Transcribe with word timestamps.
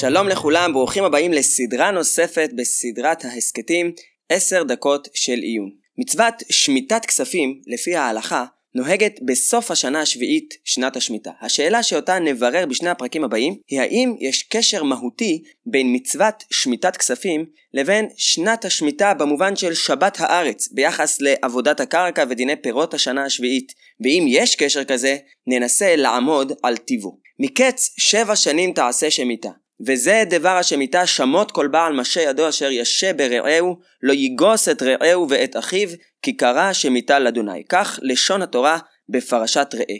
שלום 0.00 0.28
לכולם, 0.28 0.72
ברוכים 0.72 1.04
הבאים 1.04 1.32
לסדרה 1.32 1.90
נוספת 1.90 2.50
בסדרת 2.56 3.24
ההסכתים 3.24 3.92
10 4.28 4.62
דקות 4.62 5.08
של 5.14 5.38
עיון. 5.38 5.70
מצוות 5.98 6.34
שמיטת 6.50 7.06
כספים, 7.06 7.60
לפי 7.66 7.96
ההלכה, 7.96 8.44
נוהגת 8.74 9.20
בסוף 9.26 9.70
השנה 9.70 10.00
השביעית, 10.00 10.54
שנת 10.64 10.96
השמיטה. 10.96 11.30
השאלה 11.40 11.82
שאותה 11.82 12.18
נברר 12.18 12.66
בשני 12.66 12.88
הפרקים 12.88 13.24
הבאים, 13.24 13.56
היא 13.68 13.80
האם 13.80 14.16
יש 14.20 14.42
קשר 14.42 14.82
מהותי 14.82 15.42
בין 15.66 15.94
מצוות 15.94 16.44
שמיטת 16.50 16.96
כספים 16.96 17.46
לבין 17.74 18.08
שנת 18.16 18.64
השמיטה 18.64 19.14
במובן 19.14 19.56
של 19.56 19.74
שבת 19.74 20.16
הארץ, 20.20 20.68
ביחס 20.72 21.20
לעבודת 21.20 21.80
הקרקע 21.80 22.24
ודיני 22.28 22.56
פירות 22.56 22.94
השנה 22.94 23.24
השביעית. 23.24 23.72
ואם 24.00 24.24
יש 24.28 24.56
קשר 24.56 24.84
כזה, 24.84 25.16
ננסה 25.46 25.96
לעמוד 25.96 26.52
על 26.62 26.76
טיבו. 26.76 27.18
מקץ 27.38 27.94
שבע 27.98 28.36
שנים 28.36 28.72
תעשה 28.72 29.10
שמיטה. 29.10 29.50
וזה 29.80 30.22
דבר 30.30 30.48
השמיטה 30.48 31.06
שמות 31.06 31.50
כל 31.50 31.68
בעל 31.68 31.92
משה 31.92 32.20
ידו 32.20 32.48
אשר 32.48 32.70
ישה 32.70 33.12
ברעהו, 33.12 33.76
לא 34.02 34.12
יגוס 34.12 34.68
את 34.68 34.82
רעהו 34.82 35.26
ואת 35.30 35.56
אחיו, 35.56 35.88
כי 36.22 36.36
קרא 36.36 36.72
שמיטה 36.72 37.18
לאדוני. 37.18 37.64
כך 37.68 37.98
לשון 38.02 38.42
התורה 38.42 38.78
בפרשת 39.08 39.68
ראה. 39.74 39.96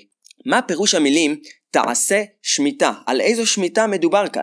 מה 0.47 0.63
פירוש 0.63 0.95
המילים 0.95 1.41
תעשה 1.71 2.23
שמיטה? 2.43 2.93
על 3.07 3.21
איזו 3.21 3.47
שמיטה 3.47 3.87
מדובר 3.87 4.29
כאן? 4.29 4.43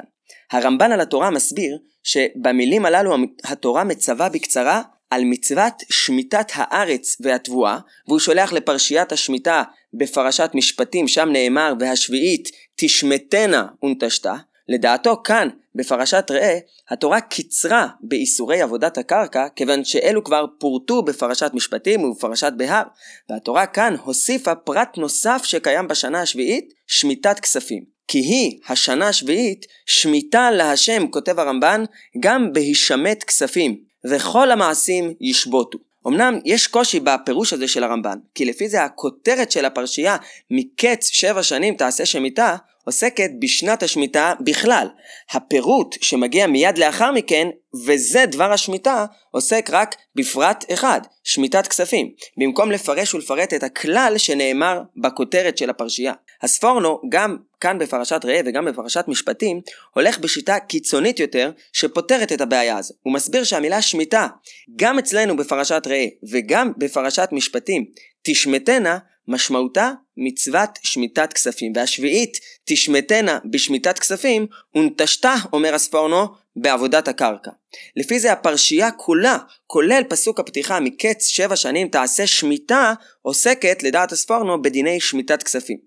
הרמב"ן 0.51 0.91
על 0.91 1.01
התורה 1.01 1.29
מסביר 1.29 1.77
שבמילים 2.03 2.85
הללו 2.85 3.15
התורה 3.43 3.83
מצווה 3.83 4.29
בקצרה 4.29 4.81
על 5.09 5.23
מצוות 5.25 5.73
שמיטת 5.89 6.47
הארץ 6.53 7.17
והתבואה, 7.21 7.79
והוא 8.07 8.19
שולח 8.19 8.53
לפרשיית 8.53 9.11
השמיטה 9.11 9.63
בפרשת 9.93 10.51
משפטים, 10.53 11.07
שם 11.07 11.29
נאמר 11.31 11.73
והשביעית 11.79 12.49
תשמטנה 12.75 13.67
ונטשתה, 13.83 14.35
לדעתו 14.69 15.21
כאן, 15.23 15.47
בפרשת 15.75 16.31
ראה, 16.31 16.57
התורה 16.89 17.21
קיצרה 17.21 17.87
באיסורי 18.01 18.61
עבודת 18.61 18.97
הקרקע, 18.97 19.47
כיוון 19.55 19.83
שאלו 19.83 20.23
כבר 20.23 20.45
פורטו 20.59 21.01
בפרשת 21.01 21.51
משפטים 21.53 22.03
ובפרשת 22.03 22.53
בהר, 22.57 22.83
והתורה 23.29 23.65
כאן 23.65 23.95
הוסיפה 24.03 24.55
פרט 24.55 24.97
נוסף 24.97 25.41
שקיים 25.43 25.87
בשנה 25.87 26.21
השביעית, 26.21 26.73
שמיטת 26.87 27.39
כספים. 27.39 27.83
כי 28.07 28.19
היא, 28.19 28.59
השנה 28.67 29.07
השביעית, 29.07 29.65
שמיטה 29.85 30.51
להשם, 30.51 31.07
כותב 31.07 31.39
הרמב"ן, 31.39 31.83
גם 32.19 32.53
בהישמט 32.53 33.23
כספים, 33.23 33.77
וכל 34.05 34.51
המעשים 34.51 35.13
ישבותו. 35.21 35.77
אמנם 36.07 36.39
יש 36.45 36.67
קושי 36.67 36.99
בפירוש 36.99 37.53
הזה 37.53 37.67
של 37.67 37.83
הרמב"ן, 37.83 38.17
כי 38.35 38.45
לפי 38.45 38.69
זה 38.69 38.83
הכותרת 38.83 39.51
של 39.51 39.65
הפרשייה 39.65 40.17
מקץ 40.51 41.07
שבע 41.07 41.43
שנים 41.43 41.75
תעשה 41.75 42.05
שמיטה, 42.05 42.55
עוסקת 42.85 43.29
בשנת 43.39 43.83
השמיטה 43.83 44.33
בכלל. 44.39 44.87
הפירוט 45.31 45.95
שמגיע 46.01 46.47
מיד 46.47 46.77
לאחר 46.77 47.11
מכן, 47.11 47.47
וזה 47.85 48.25
דבר 48.25 48.51
השמיטה, 48.51 49.05
עוסק 49.31 49.69
רק 49.71 49.95
בפרט 50.15 50.65
אחד, 50.73 51.01
שמיטת 51.23 51.67
כספים, 51.67 52.11
במקום 52.37 52.71
לפרש 52.71 53.13
ולפרט 53.13 53.53
את 53.53 53.63
הכלל 53.63 54.13
שנאמר 54.17 54.81
בכותרת 54.97 55.57
של 55.57 55.69
הפרשייה. 55.69 56.13
הספורנו, 56.41 57.01
גם 57.09 57.37
כאן 57.59 57.79
בפרשת 57.79 58.21
ראה 58.25 58.41
וגם 58.45 58.65
בפרשת 58.65 59.05
משפטים, 59.07 59.61
הולך 59.93 60.19
בשיטה 60.19 60.59
קיצונית 60.59 61.19
יותר, 61.19 61.51
שפותרת 61.73 62.31
את 62.31 62.41
הבעיה 62.41 62.77
הזו. 62.77 62.93
הוא 63.03 63.13
מסביר 63.13 63.43
שהמילה 63.43 63.81
שמיטה, 63.81 64.27
גם 64.75 64.99
אצלנו 64.99 65.37
בפרשת 65.37 65.87
ראה 65.87 66.05
וגם 66.31 66.71
בפרשת 66.77 67.29
משפטים, 67.31 67.85
תשמטנה, 68.23 68.97
משמעותה 69.27 69.91
מצוות 70.17 70.69
שמיטת 70.83 71.33
כספים. 71.33 71.73
והשביעית 71.75 72.39
תשמטנה 72.65 73.39
בשמיטת 73.51 73.99
כספים, 73.99 74.47
ונטשתה, 74.75 75.35
אומר 75.53 75.75
הספורנו, 75.75 76.25
בעבודת 76.55 77.07
הקרקע. 77.07 77.51
לפי 77.95 78.19
זה 78.19 78.31
הפרשייה 78.31 78.91
כולה, 78.91 79.37
כולל 79.67 80.03
פסוק 80.09 80.39
הפתיחה 80.39 80.79
מקץ 80.79 81.25
שבע 81.25 81.55
שנים 81.55 81.87
תעשה 81.87 82.27
שמיטה, 82.27 82.93
עוסקת 83.21 83.83
לדעת 83.83 84.11
הספורנו 84.11 84.61
בדיני 84.61 84.99
שמיטת 84.99 85.43
כספים. 85.43 85.77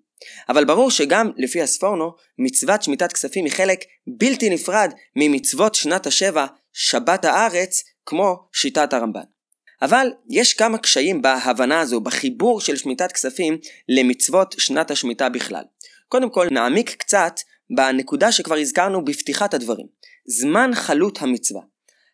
אבל 0.48 0.64
ברור 0.64 0.90
שגם 0.90 1.30
לפי 1.36 1.62
הספורנו, 1.62 2.10
מצוות 2.38 2.82
שמיטת 2.82 3.12
כספים 3.12 3.44
היא 3.44 3.52
חלק 3.52 3.84
בלתי 4.06 4.50
נפרד 4.50 4.92
ממצוות 5.16 5.74
שנת 5.74 6.06
השבע, 6.06 6.46
שבת 6.72 7.24
הארץ, 7.24 7.82
כמו 8.06 8.36
שיטת 8.52 8.92
הרמב"ן. 8.92 9.35
אבל 9.82 10.12
יש 10.30 10.54
כמה 10.54 10.78
קשיים 10.78 11.22
בהבנה 11.22 11.80
הזו, 11.80 12.00
בחיבור 12.00 12.60
של 12.60 12.76
שמיטת 12.76 13.12
כספים 13.12 13.58
למצוות 13.88 14.54
שנת 14.58 14.90
השמיטה 14.90 15.28
בכלל. 15.28 15.62
קודם 16.08 16.30
כל 16.30 16.48
נעמיק 16.50 16.90
קצת 16.90 17.40
בנקודה 17.76 18.32
שכבר 18.32 18.56
הזכרנו 18.56 19.04
בפתיחת 19.04 19.54
הדברים. 19.54 19.86
זמן 20.26 20.70
חלות 20.74 21.22
המצווה. 21.22 21.62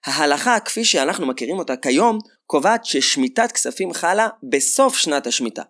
ההלכה 0.04 0.60
כפי 0.60 0.84
שאנחנו 0.84 1.26
מכירים 1.26 1.58
אותה 1.58 1.76
כיום 1.76 2.18
קובעת 2.46 2.84
ששמיטת 2.84 3.52
כספים 3.52 3.92
חלה 3.92 4.28
בסוף 4.50 4.96
שנת 4.96 5.26
השמיטה. 5.26 5.62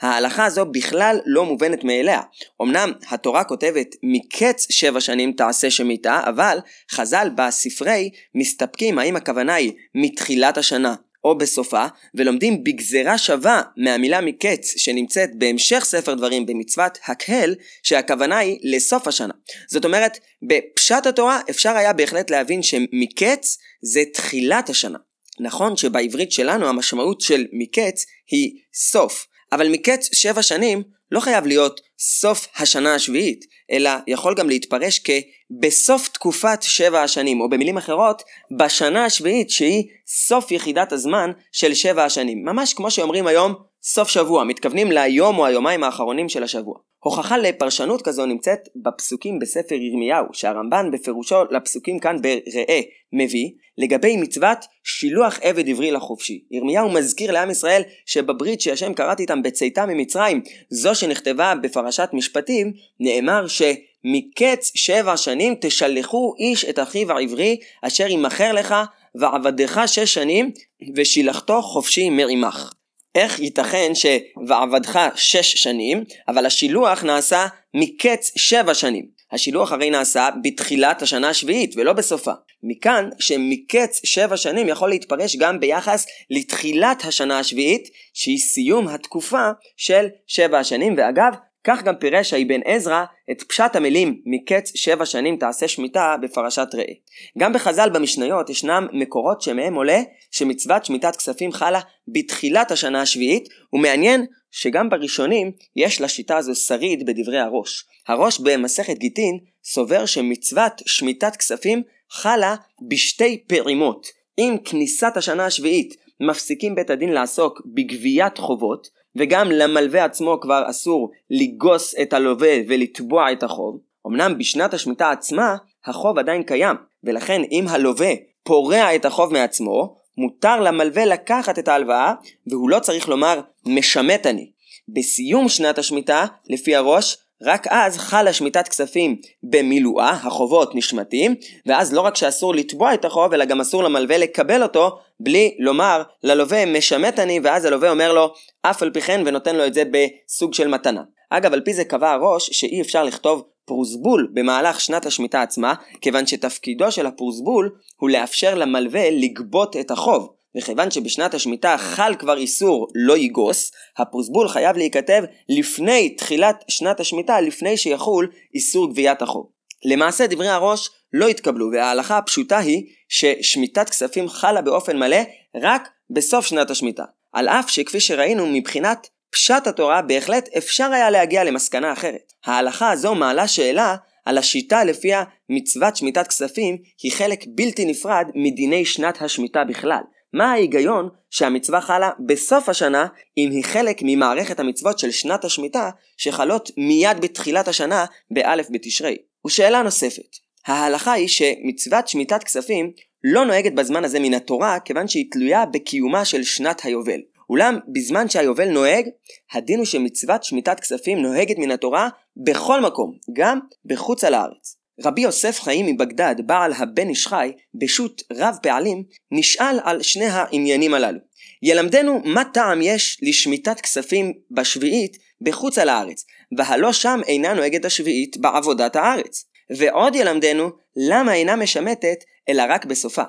ההלכה 0.00 0.44
הזו 0.44 0.66
בכלל 0.66 1.20
לא 1.26 1.44
מובנת 1.44 1.84
מאליה. 1.84 2.20
אמנם 2.62 2.92
התורה 3.08 3.44
כותבת 3.44 3.86
מקץ 4.02 4.66
שבע 4.70 5.00
שנים 5.00 5.32
תעשה 5.32 5.70
שמיטה, 5.70 6.20
אבל 6.26 6.58
חז"ל 6.90 7.28
בספרי 7.36 8.10
מסתפקים 8.34 8.98
האם 8.98 9.16
הכוונה 9.16 9.54
היא 9.54 9.72
מתחילת 9.94 10.58
השנה 10.58 10.94
או 11.24 11.38
בסופה, 11.38 11.86
ולומדים 12.14 12.64
בגזרה 12.64 13.18
שווה 13.18 13.62
מהמילה 13.76 14.20
מקץ 14.20 14.76
שנמצאת 14.76 15.30
בהמשך 15.38 15.84
ספר 15.84 16.14
דברים 16.14 16.46
במצוות 16.46 16.98
הקהל, 17.06 17.54
שהכוונה 17.82 18.38
היא 18.38 18.58
לסוף 18.62 19.08
השנה. 19.08 19.34
זאת 19.68 19.84
אומרת, 19.84 20.18
בפשט 20.42 21.06
התורה 21.06 21.40
אפשר 21.50 21.70
היה 21.70 21.92
בהחלט 21.92 22.30
להבין 22.30 22.62
שמקץ 22.62 23.58
זה 23.82 24.02
תחילת 24.12 24.68
השנה. 24.68 24.98
נכון 25.40 25.76
שבעברית 25.76 26.32
שלנו 26.32 26.68
המשמעות 26.68 27.20
של 27.20 27.46
מקץ 27.52 28.06
היא 28.30 28.50
סוף, 28.74 29.26
אבל 29.52 29.68
מקץ 29.68 30.08
שבע 30.12 30.42
שנים 30.42 30.82
לא 31.10 31.20
חייב 31.20 31.46
להיות 31.46 31.80
סוף 31.98 32.48
השנה 32.56 32.94
השביעית, 32.94 33.44
אלא 33.70 33.90
יכול 34.06 34.34
גם 34.34 34.48
להתפרש 34.48 34.98
כבסוף 34.98 36.08
תקופת 36.08 36.62
שבע 36.62 37.02
השנים, 37.02 37.40
או 37.40 37.48
במילים 37.48 37.78
אחרות, 37.78 38.22
בשנה 38.58 39.04
השביעית 39.04 39.50
שהיא 39.50 39.84
סוף 40.06 40.50
יחידת 40.50 40.92
הזמן 40.92 41.30
של 41.52 41.74
שבע 41.74 42.04
השנים. 42.04 42.44
ממש 42.44 42.74
כמו 42.74 42.90
שאומרים 42.90 43.26
היום, 43.26 43.54
סוף 43.82 44.08
שבוע, 44.08 44.44
מתכוונים 44.44 44.92
ליום 44.92 45.38
או 45.38 45.46
היומיים 45.46 45.84
האחרונים 45.84 46.28
של 46.28 46.42
השבוע. 46.42 46.74
הוכחה 47.04 47.38
לפרשנות 47.38 48.02
כזו 48.02 48.26
נמצאת 48.26 48.68
בפסוקים 48.76 49.38
בספר 49.38 49.74
ירמיהו, 49.74 50.24
שהרמב"ן 50.32 50.90
בפירושו 50.92 51.44
לפסוקים 51.50 51.98
כאן 51.98 52.16
בראה 52.22 52.80
מביא, 53.12 53.50
לגבי 53.78 54.16
מצוות 54.16 54.58
שילוח 54.84 55.38
עבד 55.42 55.68
עברי 55.68 55.90
לחופשי. 55.90 56.44
ירמיהו 56.50 56.90
מזכיר 56.90 57.32
לעם 57.32 57.50
ישראל 57.50 57.82
שבברית 58.06 58.60
שהשם 58.60 58.94
קראת 58.94 59.20
איתם 59.20 59.42
בצאתה 59.42 59.86
ממצרים, 59.86 60.42
זו 60.70 60.94
שנכתבה 60.94 61.54
בפרשת 61.62 62.08
משפטים, 62.12 62.72
נאמר 63.00 63.48
ש... 63.48 63.62
מקץ 64.06 64.72
שבע 64.74 65.16
שנים 65.16 65.54
תשלחו 65.60 66.34
איש 66.38 66.64
את 66.64 66.78
אחיו 66.78 67.12
העברי 67.12 67.56
אשר 67.82 68.06
ימכר 68.06 68.52
לך 68.52 68.74
ועבדך 69.14 69.82
שש 69.86 70.14
שנים 70.14 70.50
ושילחתו 70.96 71.62
חופשי 71.62 72.10
מעמך. 72.10 72.72
איך 73.14 73.40
ייתכן 73.40 73.92
ש"ועבדך 73.94 75.08
שש 75.14 75.52
שנים", 75.56 76.04
אבל 76.28 76.46
השילוח 76.46 77.04
נעשה 77.04 77.46
מקץ 77.74 78.32
שבע 78.36 78.74
שנים. 78.74 79.14
השילוח 79.32 79.72
הרי 79.72 79.90
נעשה 79.90 80.28
בתחילת 80.42 81.02
השנה 81.02 81.28
השביעית 81.28 81.74
ולא 81.76 81.92
בסופה. 81.92 82.32
מכאן 82.62 83.08
שמקץ 83.18 84.00
שבע 84.04 84.36
שנים 84.36 84.68
יכול 84.68 84.88
להתפרש 84.88 85.36
גם 85.36 85.60
ביחס 85.60 86.06
לתחילת 86.30 87.04
השנה 87.04 87.38
השביעית, 87.38 87.88
שהיא 88.14 88.38
סיום 88.38 88.88
התקופה 88.88 89.48
של 89.76 90.06
שבע 90.26 90.58
השנים, 90.58 90.94
ואגב, 90.98 91.34
כך 91.64 91.82
גם 91.82 91.94
פירש 91.96 92.32
האבן 92.32 92.60
עזרא 92.64 93.04
את 93.30 93.42
פשט 93.42 93.76
המילים 93.76 94.20
מקץ 94.26 94.72
שבע 94.74 95.06
שנים 95.06 95.36
תעשה 95.36 95.68
שמיטה 95.68 96.14
בפרשת 96.22 96.68
ראה. 96.74 96.92
גם 97.38 97.52
בחז"ל 97.52 97.90
במשניות 97.90 98.50
ישנם 98.50 98.86
מקורות 98.92 99.42
שמהם 99.42 99.74
עולה 99.74 100.02
שמצוות 100.30 100.84
שמיטת 100.84 101.16
כספים 101.16 101.52
חלה 101.52 101.80
בתחילת 102.08 102.70
השנה 102.70 103.02
השביעית, 103.02 103.48
ומעניין 103.72 104.26
שגם 104.50 104.88
בראשונים 104.88 105.52
יש 105.76 106.00
לשיטה 106.00 106.36
הזו 106.36 106.54
שריד 106.54 107.06
בדברי 107.06 107.38
הראש. 107.38 107.84
הראש 108.08 108.40
במסכת 108.40 108.98
גיטין 108.98 109.38
סובר 109.64 110.06
שמצוות 110.06 110.72
שמיטת 110.86 111.36
כספים 111.36 111.82
חלה 112.10 112.54
בשתי 112.88 113.44
פעימות. 113.46 114.06
עם 114.36 114.58
כניסת 114.58 115.12
השנה 115.16 115.44
השביעית 115.46 115.94
מפסיקים 116.20 116.74
בית 116.74 116.90
הדין 116.90 117.12
לעסוק 117.12 117.62
בגביית 117.74 118.38
חובות, 118.38 118.88
וגם 119.16 119.50
למלווה 119.50 120.04
עצמו 120.04 120.40
כבר 120.40 120.70
אסור 120.70 121.10
לגוס 121.30 121.94
את 122.02 122.12
הלווה 122.12 122.56
ולתבוע 122.68 123.32
את 123.32 123.42
החוב. 123.42 123.78
אמנם 124.06 124.38
בשנת 124.38 124.74
השמיטה 124.74 125.10
עצמה 125.10 125.56
החוב 125.86 126.18
עדיין 126.18 126.42
קיים, 126.42 126.76
ולכן 127.04 127.42
אם 127.52 127.64
הלווה 127.68 128.12
פורע 128.42 128.94
את 128.94 129.04
החוב 129.04 129.32
מעצמו, 129.32 129.96
מותר 130.18 130.60
למלווה 130.60 131.04
לקחת 131.04 131.58
את 131.58 131.68
ההלוואה, 131.68 132.12
והוא 132.46 132.70
לא 132.70 132.78
צריך 132.78 133.08
לומר 133.08 133.40
משמט 133.66 134.26
אני. 134.26 134.50
בסיום 134.88 135.48
שנת 135.48 135.78
השמיטה, 135.78 136.26
לפי 136.50 136.74
הראש, 136.76 137.16
רק 137.42 137.66
אז 137.70 137.98
חלה 137.98 138.32
שמיטת 138.32 138.68
כספים 138.68 139.16
במילואה, 139.42 140.10
החובות 140.10 140.74
נשמטים, 140.74 141.34
ואז 141.66 141.92
לא 141.92 142.00
רק 142.00 142.16
שאסור 142.16 142.54
לתבוע 142.54 142.94
את 142.94 143.04
החוב, 143.04 143.32
אלא 143.32 143.44
גם 143.44 143.60
אסור 143.60 143.84
למלווה 143.84 144.18
לקבל 144.18 144.62
אותו, 144.62 144.98
בלי 145.20 145.56
לומר 145.58 146.02
ללווה 146.22 146.66
משמט 146.66 147.18
אני, 147.18 147.40
ואז 147.42 147.64
הלווה 147.64 147.90
אומר 147.90 148.12
לו 148.12 148.34
אף 148.62 148.82
על 148.82 148.90
פי 148.90 149.00
כן 149.00 149.22
ונותן 149.26 149.56
לו 149.56 149.66
את 149.66 149.74
זה 149.74 149.82
בסוג 149.90 150.54
של 150.54 150.68
מתנה. 150.68 151.02
אגב, 151.30 151.52
על 151.52 151.60
פי 151.60 151.74
זה 151.74 151.84
קבע 151.84 152.12
הראש 152.12 152.50
שאי 152.50 152.80
אפשר 152.80 153.04
לכתוב 153.04 153.42
פרוסבול 153.66 154.30
במהלך 154.34 154.80
שנת 154.80 155.06
השמיטה 155.06 155.42
עצמה, 155.42 155.74
כיוון 156.00 156.26
שתפקידו 156.26 156.92
של 156.92 157.06
הפרוסבול 157.06 157.70
הוא 157.96 158.10
לאפשר 158.10 158.54
למלווה 158.54 159.10
לגבות 159.10 159.76
את 159.76 159.90
החוב. 159.90 160.33
וכיוון 160.56 160.90
שבשנת 160.90 161.34
השמיטה 161.34 161.76
חל 161.78 162.14
כבר 162.18 162.36
איסור 162.36 162.88
לא 162.94 163.16
יגוס, 163.16 163.72
הפרוסבול 163.98 164.48
חייב 164.48 164.76
להיכתב 164.76 165.22
לפני 165.48 166.10
תחילת 166.10 166.64
שנת 166.68 167.00
השמיטה, 167.00 167.40
לפני 167.40 167.76
שיחול 167.76 168.30
איסור 168.54 168.90
גביית 168.90 169.22
החוב. 169.22 169.46
למעשה 169.84 170.26
דברי 170.26 170.48
הראש 170.48 170.90
לא 171.12 171.28
התקבלו, 171.28 171.70
וההלכה 171.72 172.18
הפשוטה 172.18 172.58
היא 172.58 172.86
ששמיטת 173.08 173.88
כספים 173.88 174.28
חלה 174.28 174.62
באופן 174.62 174.96
מלא 174.96 175.20
רק 175.62 175.88
בסוף 176.10 176.46
שנת 176.46 176.70
השמיטה. 176.70 177.04
על 177.32 177.48
אף 177.48 177.70
שכפי 177.70 178.00
שראינו 178.00 178.46
מבחינת 178.46 179.08
פשט 179.30 179.66
התורה 179.66 180.02
בהחלט 180.02 180.48
אפשר 180.58 180.92
היה 180.92 181.10
להגיע 181.10 181.44
למסקנה 181.44 181.92
אחרת. 181.92 182.32
ההלכה 182.44 182.90
הזו 182.90 183.14
מעלה 183.14 183.48
שאלה 183.48 183.96
על 184.24 184.38
השיטה 184.38 184.84
לפיה 184.84 185.24
מצוות 185.48 185.96
שמיטת 185.96 186.26
כספים 186.26 186.78
היא 187.02 187.12
חלק 187.12 187.44
בלתי 187.48 187.84
נפרד 187.84 188.30
מדיני 188.34 188.84
שנת 188.84 189.22
השמיטה 189.22 189.64
בכלל. 189.64 190.02
מה 190.34 190.52
ההיגיון 190.52 191.08
שהמצווה 191.30 191.80
חלה 191.80 192.10
בסוף 192.26 192.68
השנה 192.68 193.06
אם 193.38 193.50
היא 193.50 193.64
חלק 193.64 193.98
ממערכת 194.02 194.60
המצוות 194.60 194.98
של 194.98 195.10
שנת 195.10 195.44
השמיטה 195.44 195.90
שחלות 196.16 196.70
מיד 196.76 197.20
בתחילת 197.20 197.68
השנה 197.68 198.04
באלף 198.30 198.66
בתשרי? 198.70 199.16
ושאלה 199.46 199.82
נוספת, 199.82 200.36
ההלכה 200.66 201.12
היא 201.12 201.28
שמצוות 201.28 202.08
שמיטת 202.08 202.44
כספים 202.44 202.92
לא 203.24 203.44
נוהגת 203.44 203.72
בזמן 203.72 204.04
הזה 204.04 204.20
מן 204.20 204.34
התורה 204.34 204.80
כיוון 204.80 205.08
שהיא 205.08 205.26
תלויה 205.30 205.66
בקיומה 205.66 206.24
של 206.24 206.42
שנת 206.42 206.84
היובל. 206.84 207.20
אולם 207.50 207.78
בזמן 207.94 208.28
שהיובל 208.28 208.68
נוהג, 208.68 209.08
הדין 209.52 209.78
הוא 209.78 209.86
שמצוות 209.86 210.44
שמיטת 210.44 210.80
כספים 210.80 211.18
נוהגת 211.18 211.58
מן 211.58 211.70
התורה 211.70 212.08
בכל 212.36 212.80
מקום, 212.80 213.12
גם 213.32 213.58
בחוץ 213.84 214.24
על 214.24 214.34
הארץ. 214.34 214.83
רבי 215.04 215.20
יוסף 215.20 215.60
חיים 215.60 215.86
מבגדד, 215.86 216.34
בעל 216.46 216.72
הבן 216.72 217.08
איש 217.08 217.26
חי, 217.26 217.52
בשו"ת 217.74 218.22
רב 218.32 218.56
פעלים, 218.62 219.04
נשאל 219.30 219.80
על 219.84 220.02
שני 220.02 220.26
העניינים 220.26 220.94
הללו. 220.94 221.18
ילמדנו 221.62 222.20
מה 222.24 222.44
טעם 222.44 222.82
יש 222.82 223.18
לשמיטת 223.22 223.80
כספים 223.80 224.32
בשביעית 224.50 225.16
בחוץ 225.40 225.78
על 225.78 225.88
הארץ, 225.88 226.24
והלא 226.58 226.92
שם 226.92 227.20
אינה 227.26 227.54
נוהגת 227.54 227.84
השביעית 227.84 228.36
בעבודת 228.36 228.96
הארץ. 228.96 229.44
ועוד 229.70 230.14
ילמדנו 230.14 230.70
למה 230.96 231.34
אינה 231.34 231.56
משמטת 231.56 232.24
אלא 232.48 232.62
רק 232.68 232.84
בסופה. 232.84 233.22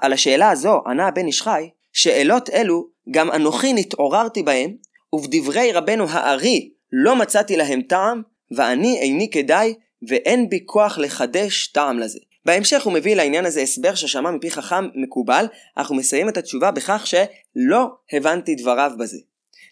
על 0.00 0.12
השאלה 0.12 0.50
הזו 0.50 0.80
ענה 0.86 1.08
הבן 1.08 1.26
איש 1.26 1.42
חי, 1.42 1.68
שאלות 1.92 2.50
אלו 2.50 2.88
גם 3.10 3.30
אנוכי 3.30 3.72
נתעוררתי 3.72 4.42
בהם, 4.42 4.74
ובדברי 5.12 5.72
רבנו 5.72 6.06
הארי 6.08 6.70
לא 6.92 7.16
מצאתי 7.16 7.56
להם 7.56 7.82
טעם, 7.82 8.22
ואני 8.56 8.98
איני 8.98 9.30
כדאי 9.30 9.74
ואין 10.08 10.48
בי 10.48 10.60
כוח 10.66 10.98
לחדש 10.98 11.66
טעם 11.66 11.98
לזה. 11.98 12.18
בהמשך 12.44 12.82
הוא 12.84 12.92
מביא 12.92 13.16
לעניין 13.16 13.46
הזה 13.46 13.60
הסבר 13.60 13.94
ששמע 13.94 14.30
מפי 14.30 14.50
חכם 14.50 14.88
מקובל, 14.94 15.46
אך 15.76 15.88
הוא 15.88 15.96
מסיים 15.96 16.28
את 16.28 16.36
התשובה 16.36 16.70
בכך 16.70 17.06
שלא 17.06 17.86
הבנתי 18.12 18.54
דבריו 18.54 18.92
בזה. 18.98 19.18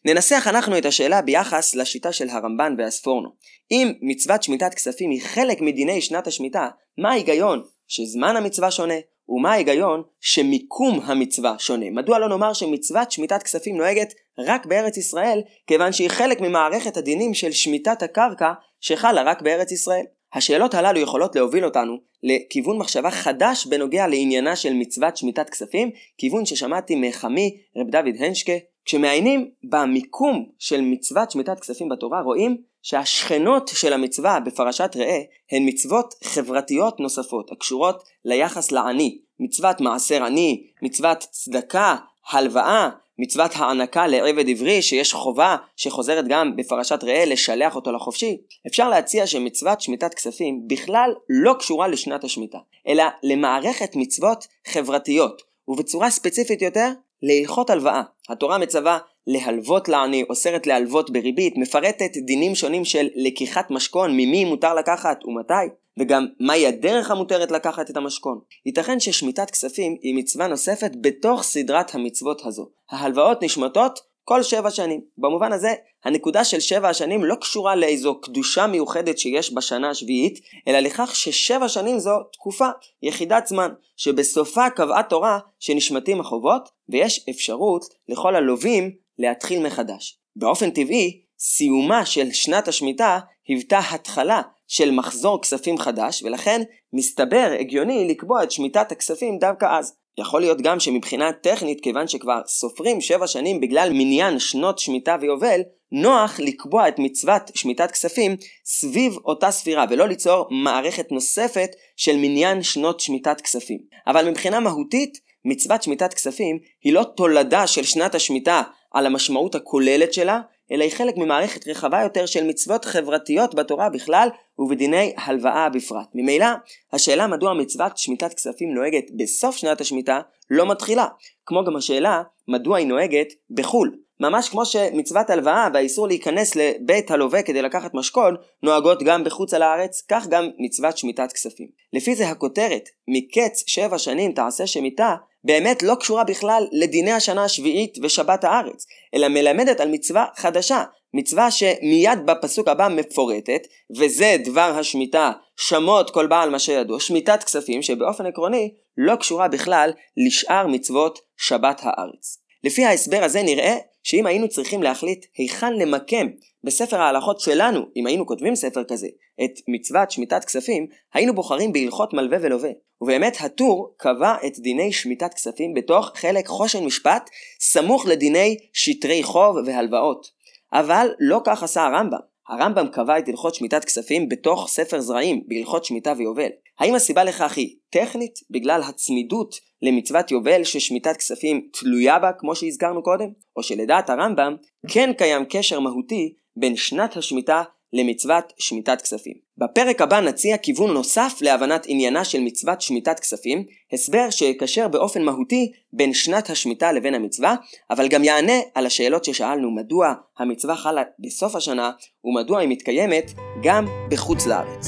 ננסח 0.05 0.47
אנחנו 0.51 0.79
את 0.79 0.87
השאלה 0.87 1.23
ביחס 1.23 1.75
לשיטה 1.75 2.13
של 2.13 2.29
הרמב"ן 2.29 2.75
והספורנו. 2.79 3.29
אם 3.71 3.93
מצוות 4.03 4.43
שמיטת 4.43 4.75
כספים 4.75 5.11
היא 5.11 5.23
חלק 5.23 5.61
מדיני 5.61 6.01
שנת 6.01 6.27
השמיטה, 6.27 6.69
מה 6.99 7.11
ההיגיון 7.11 7.63
שזמן 7.89 8.37
המצווה 8.37 8.71
שונה, 8.71 8.95
ומה 9.29 9.53
ההיגיון 9.53 10.03
שמיקום 10.21 11.01
המצווה 11.01 11.55
שונה? 11.59 11.91
מדוע 11.91 12.19
לא 12.19 12.29
נאמר 12.29 12.53
שמצוות 12.53 13.13
שמיטת 13.13 13.43
כספים 13.43 13.77
נוהגת 13.77 14.15
רק 14.39 14.67
בארץ 14.67 14.97
ישראל, 14.97 15.43
כיוון 15.67 15.93
שהיא 15.93 16.11
חלק 16.11 16.41
ממערכת 16.41 16.97
הדינים 16.97 17.35
של 17.35 17.53
שמיטת 17.53 18.03
הקרקע 18.03 18.53
שחלה 18.81 19.23
רק 19.23 19.43
בארץ 19.43 19.73
ישראל? 19.73 20.05
השאלות 20.37 20.75
הללו 20.75 21.01
יכולות 21.01 21.37
להוביל 21.37 21.65
אותנו 21.65 21.97
לכיוון 22.23 22.79
מחשבה 22.79 23.11
חדש 23.11 23.67
בנוגע 23.67 24.07
לעניינה 24.07 24.57
של 24.57 24.75
מצוות 24.75 25.17
שמיטת 25.17 25.51
כספים, 25.51 25.91
כיוון 26.19 26.47
ששמעתי 26.47 26.95
מחמי 26.95 27.57
רב 27.77 27.91
דוד 27.91 28.15
הנשקה. 28.19 28.53
כשמעיינים 28.85 29.51
במיקום 29.65 30.47
של 30.59 30.81
מצוות 30.81 31.31
שמיטת 31.31 31.61
כספים 31.61 31.89
בתורה 31.89 32.21
רואים 32.21 32.57
שהשכנות 32.83 33.71
של 33.75 33.93
המצווה 33.93 34.41
בפרשת 34.41 34.91
ראה 34.97 35.21
הן 35.53 35.69
מצוות 35.69 36.15
חברתיות 36.25 37.01
נוספות 37.01 37.53
הקשורות 37.53 38.03
ליחס 38.25 38.73
לעני, 38.73 39.19
מצוות 39.41 39.81
מעשר 39.81 40.25
עני, 40.25 40.67
מצוות 40.83 41.19
צדקה, 41.31 41.97
הלוואה, 42.31 42.89
מצוות 43.19 43.51
הענקה 43.55 44.07
לעבד 44.07 44.49
עברי 44.49 44.83
שיש 44.83 45.15
חובה 45.15 45.57
שחוזרת 45.77 46.29
גם 46.29 46.57
בפרשת 46.57 47.05
ראה 47.05 47.25
לשלח 47.25 47.77
אותו 47.77 47.93
לחופשי, 47.93 48.37
אפשר 48.67 48.89
להציע 48.89 49.27
שמצוות 49.27 49.81
שמיטת 49.81 50.15
כספים 50.15 50.61
בכלל 50.67 51.11
לא 51.29 51.55
קשורה 51.59 51.89
לשנת 51.89 52.25
השמיטה, 52.25 52.59
אלא 52.89 53.05
למערכת 53.23 53.97
מצוות 53.97 54.47
חברתיות, 54.67 55.43
ובצורה 55.69 56.11
ספציפית 56.11 56.63
יותר, 56.63 56.91
להלכות 57.23 57.71
הלוואה. 57.71 58.03
התורה 58.29 58.59
מצווה 58.59 58.99
להלוות 59.27 59.89
לעני, 59.89 60.25
אוסרת 60.31 60.67
להלוות 60.67 61.11
בריבית, 61.11 61.55
מפרטת 61.57 62.11
דינים 62.27 62.55
שונים 62.55 62.85
של 62.85 63.09
לקיחת 63.15 63.71
משכון, 63.71 64.11
ממי 64.13 64.45
מותר 64.45 64.75
לקחת 64.75 65.25
ומתי, 65.25 65.55
וגם 65.99 66.27
מהי 66.41 66.67
הדרך 66.67 67.11
המותרת 67.11 67.51
לקחת 67.51 67.91
את 67.91 67.97
המשכון. 67.97 68.41
ייתכן 68.67 69.01
ששמיטת 69.01 69.51
כספים 69.51 69.97
היא 70.03 70.15
מצווה 70.15 70.47
נוספת 70.47 70.91
בתוך 71.01 71.43
סדרת 71.43 71.95
המצוות 71.95 72.43
הזו. 72.45 72.69
ההלוואות 72.91 73.43
נשמטות 73.43 73.99
כל 74.29 74.43
שבע 74.43 74.71
שנים. 74.71 75.01
במובן 75.19 75.53
הזה, 75.53 75.75
הנקודה 76.05 76.45
של 76.45 76.61
שבע 76.61 76.89
השנים 76.89 77.25
לא 77.25 77.35
קשורה 77.35 77.77
לאיזו 77.77 78.21
קדושה 78.21 78.67
מיוחדת 78.67 79.19
שיש 79.19 79.55
בשנה 79.55 79.91
השביעית, 79.91 80.41
אלא 80.69 80.79
לכך 80.79 81.17
ששבע 81.17 81.69
שנים 81.69 81.99
זו 81.99 82.11
תקופה, 82.33 82.69
יחידת 83.03 83.47
זמן, 83.47 83.69
שבסופה 83.97 84.71
קבעה 84.71 85.03
תורה 85.03 85.39
שנשמטים 85.59 86.21
החובות, 86.21 86.69
ויש 86.89 87.27
אפשרות 87.31 87.85
לכל 88.09 88.37
הלווים 88.37 88.91
להתחיל 89.19 89.67
מחדש. 89.67 90.19
באופן 90.37 90.71
טבעי, 90.71 91.21
סיומה 91.39 92.07
של 92.07 92.33
שנת 92.33 92.69
השמיטה 92.69 93.19
היוותה 93.49 93.81
התחלה 93.91 94.43
של 94.69 94.91
מחזור 94.91 95.43
כספים 95.43 95.79
חדש, 95.79 96.23
ולכן 96.23 96.63
מסתבר 96.93 97.53
הגיוני 97.61 98.09
לקבוע 98.09 98.43
את 98.43 98.51
שמיטת 98.51 98.93
הכספים 98.93 99.39
דווקא 99.39 99.79
אז. 99.79 99.97
יכול 100.19 100.41
להיות 100.41 100.61
גם 100.61 100.81
שמבחינה 100.81 101.33
טכנית, 101.33 101.81
כיוון 101.81 102.09
שכבר 102.09 102.41
סופרים 102.47 103.01
שבע 103.01 103.27
שנים 103.27 103.61
בגלל 103.61 103.91
מניין 103.93 104.39
שנות 104.39 104.79
שמיטה 104.79 105.17
ויובל, 105.21 105.61
נוח 105.93 106.41
לקבוע 106.41 106.89
את 106.89 106.99
מצוות 106.99 107.43
שמיטת 107.55 107.91
כספים 107.91 108.37
סביב 108.65 109.17
אותה 109.25 109.51
ספירה, 109.51 109.85
ולא 109.91 110.09
ליצור 110.09 110.47
מערכת 110.51 111.13
נוספת 111.13 111.71
של 111.97 112.17
מניין 112.17 112.63
שנות 112.63 113.01
שמיטת 113.01 113.41
כספים. 113.41 113.79
אבל 114.07 114.31
מבחינה 114.31 114.61
מהותית, 114.61 115.19
מצוות 115.45 115.83
שמיטת 115.83 116.15
כספים 116.15 116.59
היא 116.85 116.93
לא 116.93 117.05
תולדה 117.17 117.67
של 117.67 117.83
שנת 117.83 118.15
השמיטה 118.15 118.63
על 118.93 119.07
המשמעות 119.07 119.55
הכוללת 119.55 120.13
שלה, 120.13 120.41
אלא 120.73 120.85
היא 120.85 120.93
חלק 120.93 121.15
ממערכת 121.17 121.69
רחבה 121.69 122.03
יותר 122.03 122.27
של 122.27 122.47
מצוות 122.47 122.85
חברתיות 122.85 123.55
בתורה 123.55 123.89
בכלל 123.89 124.29
ובדיני 124.59 125.15
הלוואה 125.17 125.69
בפרט. 125.69 126.09
ממילא, 126.15 126.47
השאלה 126.93 127.27
מדוע 127.27 127.55
מצוות 127.55 127.99
שמיטת 127.99 128.35
כספים 128.35 128.75
נוהגת 128.75 129.05
בסוף 129.17 129.57
שנת 129.57 129.81
השמיטה 129.81 130.21
לא 130.51 130.71
מתחילה, 130.71 131.07
כמו 131.47 131.65
גם 131.65 131.77
השאלה 131.77 132.23
מדוע 132.49 132.79
היא 132.79 132.87
נוהגת 132.87 133.29
בחו"ל. 133.51 133.97
ממש 134.21 134.49
כמו 134.49 134.67
שמצוות 134.67 135.31
הלוואה 135.31 135.69
והאיסור 135.75 136.09
להיכנס 136.09 136.57
לבית 136.57 137.11
הלווה 137.11 137.43
כדי 137.43 137.63
לקחת 137.63 137.95
משכון 137.95 138.37
נוהגות 138.63 139.03
גם 139.03 139.25
בחוץ 139.25 139.55
על 139.55 139.63
הארץ, 139.63 140.03
כך 140.09 140.27
גם 140.27 140.49
מצוות 140.59 140.99
שמיטת 140.99 141.33
כספים. 141.33 141.69
לפי 141.93 142.15
זה 142.15 142.29
הכותרת 142.29 142.89
מקץ 143.09 143.65
שבע 143.67 143.99
שנים 143.99 144.33
תעשה 144.33 144.67
שמיטה 144.67 145.17
באמת 145.47 145.83
לא 145.83 145.95
קשורה 145.95 146.25
בכלל 146.25 146.67
לדיני 146.73 147.13
השנה 147.13 147.45
השביעית 147.45 147.99
ושבת 148.03 148.45
הארץ, 148.45 148.87
אלא 149.15 149.29
מלמדת 149.29 149.81
על 149.81 149.89
מצווה 149.89 150.27
חדשה, 150.37 150.85
מצווה 151.15 151.51
שמיד 151.51 152.27
בפסוק 152.27 152.69
הבא 152.69 152.89
מפורטת, 152.89 153.61
וזה 153.99 154.37
דבר 154.45 154.75
השמיטה, 154.79 155.33
שמות 155.57 156.11
כל 156.11 156.27
בעל 156.27 156.51
מה 156.51 156.59
שידוע, 156.59 157.01
שמיטת 157.01 157.43
כספים 157.45 157.83
שבאופן 157.83 158.27
עקרוני 158.27 158.75
לא 158.97 159.17
קשורה 159.17 159.49
בכלל 159.49 159.91
לשאר 160.27 160.67
מצוות 160.67 161.19
שבת 161.37 161.81
הארץ. 161.83 162.46
לפי 162.67 162.85
ההסבר 162.85 163.25
הזה 163.25 163.43
נראה 163.43 163.77
שאם 164.03 164.27
היינו 164.27 164.49
צריכים 164.49 164.83
להחליט 164.83 165.27
היכן 165.37 165.73
למקם 165.73 166.27
בספר 166.65 167.01
ההלכות 167.01 167.41
שלנו, 167.41 167.81
אם 167.97 168.07
היינו 168.07 168.27
כותבים 168.27 168.55
ספר 168.55 168.85
כזה, 168.85 169.07
את 169.45 169.51
מצוות 169.69 170.11
שמיטת 170.11 170.45
כספים, 170.45 170.87
היינו 171.15 171.35
בוחרים 171.35 171.73
בהלכות 171.73 172.15
מלווה 172.15 172.39
ולווה. 172.43 172.71
ובאמת 173.01 173.37
הטור 173.41 173.95
קבע 173.97 174.37
את 174.47 174.59
דיני 174.59 174.93
שמיטת 174.93 175.35
כספים 175.35 175.75
בתוך 175.75 176.11
חלק 176.15 176.47
חושן 176.47 176.85
משפט, 176.85 177.31
סמוך 177.61 178.07
לדיני 178.07 178.57
שטרי 178.73 179.23
חוב 179.23 179.57
והלוואות. 179.67 180.31
אבל 180.73 181.09
לא 181.19 181.41
כך 181.45 181.63
עשה 181.63 181.85
הרמב"ם. 181.87 182.36
הרמב"ם 182.49 182.89
קבע 182.89 183.19
את 183.19 183.29
הלכות 183.29 183.55
שמיטת 183.55 183.85
כספים 183.85 184.29
בתוך 184.29 184.69
ספר 184.69 185.01
זרעים 185.01 185.43
בהלכות 185.47 185.85
שמיטה 185.85 186.13
ויובל. 186.17 186.49
האם 186.79 186.95
הסיבה 186.95 187.25
לכך 187.25 187.57
היא 187.57 187.77
טכנית 187.91 188.35
בגלל 188.51 188.83
הצמידות 188.83 189.55
למצוות 189.83 190.31
יובל 190.31 190.65
ששמיטת 190.65 191.17
כספים 191.17 191.69
תלויה 191.73 192.19
בה 192.19 192.31
כמו 192.39 192.57
שהזכרנו 192.57 193.03
קודם? 193.03 193.29
או 193.57 193.63
שלדעת 193.63 194.11
הרמב"ם 194.11 194.57
כן 194.89 195.13
קיים 195.19 195.45
קשר 195.49 195.81
מהותי 195.81 196.35
בין 196.57 196.77
שנת 196.77 197.17
השמיטה 197.17 197.63
למצוות 197.97 198.53
שמיטת 198.59 199.03
כספים. 199.03 199.35
בפרק 199.59 200.01
הבא 200.01 200.21
נציע 200.21 200.57
כיוון 200.57 200.93
נוסף 200.93 201.39
להבנת 201.41 201.85
עניינה 201.89 202.25
של 202.25 202.41
מצוות 202.41 202.81
שמיטת 202.81 203.21
כספים, 203.21 203.65
הסבר 203.93 204.31
שיקשר 204.31 204.89
באופן 204.89 205.23
מהותי 205.23 205.73
בין 205.93 206.15
שנת 206.15 206.51
השמיטה 206.51 206.93
לבין 206.93 207.15
המצווה, 207.15 207.55
אבל 207.91 208.09
גם 208.09 208.25
יענה 208.25 208.61
על 208.75 208.87
השאלות 208.87 209.25
ששאלנו 209.25 209.71
מדוע 209.71 210.15
המצווה 210.39 210.77
חלה 210.77 211.03
בסוף 211.19 211.57
השנה, 211.57 211.91
ומדוע 212.25 212.61
היא 212.61 212.69
מתקיימת 212.69 213.33
גם 213.63 213.87
בחוץ 214.11 214.47
לארץ. 214.47 214.87